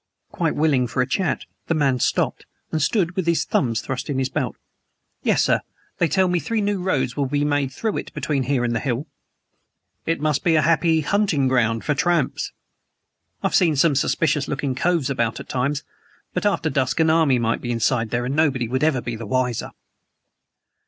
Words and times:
Quite 0.31 0.55
willing 0.55 0.87
for 0.87 1.03
a 1.03 1.07
chat, 1.07 1.45
the 1.67 1.75
man 1.75 1.99
stopped, 1.99 2.47
and 2.71 2.81
stood 2.81 3.15
with 3.15 3.27
his 3.27 3.45
thumbs 3.45 3.81
thrust 3.81 4.09
in 4.09 4.17
his 4.17 4.29
belt. 4.29 4.55
"Yes, 5.21 5.43
sir. 5.43 5.61
They 5.99 6.07
tell 6.07 6.27
me 6.27 6.39
three 6.39 6.59
new 6.59 6.81
roads 6.81 7.15
will 7.15 7.27
be 7.27 7.45
made 7.45 7.71
through 7.71 7.97
it 7.97 8.11
between 8.15 8.41
here 8.49 8.63
and 8.63 8.73
the 8.75 8.79
hill." 8.79 9.05
"It 10.07 10.19
must 10.19 10.43
be 10.43 10.55
a 10.55 10.63
happy 10.63 11.01
hunting 11.01 11.47
ground 11.47 11.85
for 11.85 11.93
tramps?" 11.93 12.51
"I've 13.43 13.53
seen 13.53 13.75
some 13.75 13.93
suspicious 13.93 14.47
looking 14.47 14.73
coves 14.73 15.11
about 15.11 15.39
at 15.39 15.49
times. 15.49 15.83
But 16.33 16.47
after 16.47 16.71
dusk 16.71 16.99
an 16.99 17.11
army 17.11 17.37
might 17.37 17.61
be 17.61 17.69
inside 17.71 18.09
there 18.09 18.25
and 18.25 18.35
nobody 18.35 18.67
would 18.67 18.83
ever 18.83 19.01
be 19.01 19.15
the 19.15 19.27
wiser." 19.27 19.69